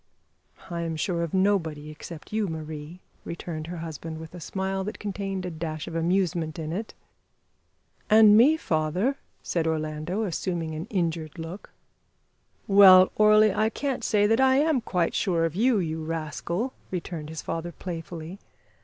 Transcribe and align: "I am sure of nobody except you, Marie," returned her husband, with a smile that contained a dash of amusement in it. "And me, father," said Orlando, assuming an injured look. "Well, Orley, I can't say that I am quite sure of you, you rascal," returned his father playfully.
"I 0.71 0.81
am 0.81 0.95
sure 0.95 1.21
of 1.21 1.31
nobody 1.31 1.91
except 1.91 2.33
you, 2.33 2.47
Marie," 2.47 3.01
returned 3.23 3.67
her 3.67 3.77
husband, 3.77 4.17
with 4.17 4.33
a 4.33 4.39
smile 4.39 4.83
that 4.85 4.97
contained 4.97 5.45
a 5.45 5.51
dash 5.51 5.87
of 5.87 5.93
amusement 5.93 6.57
in 6.57 6.73
it. 6.73 6.95
"And 8.09 8.35
me, 8.35 8.57
father," 8.57 9.17
said 9.43 9.67
Orlando, 9.67 10.23
assuming 10.23 10.73
an 10.73 10.85
injured 10.87 11.37
look. 11.37 11.69
"Well, 12.65 13.11
Orley, 13.15 13.53
I 13.53 13.69
can't 13.69 14.03
say 14.03 14.25
that 14.25 14.41
I 14.41 14.55
am 14.55 14.81
quite 14.81 15.13
sure 15.13 15.45
of 15.45 15.53
you, 15.53 15.77
you 15.77 16.03
rascal," 16.03 16.73
returned 16.89 17.29
his 17.29 17.43
father 17.43 17.71
playfully. 17.71 18.39